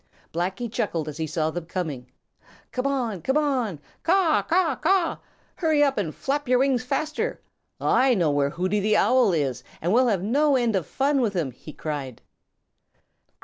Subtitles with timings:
[0.33, 2.09] Blacky chuckled as he saw them coming.
[2.71, 3.21] "Come on!
[3.21, 3.79] Come on!
[4.01, 5.17] Caw, caw, caw!
[5.57, 7.39] Hurry up and flap your wings faster.
[7.79, 11.35] I know where Hooty the Owl is, and we'll have no end of fun with
[11.35, 12.23] him," he cried.